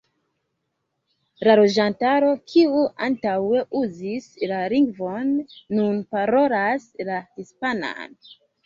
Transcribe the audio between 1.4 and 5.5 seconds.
La loĝantaro, kiu antaŭe uzis la lingvon,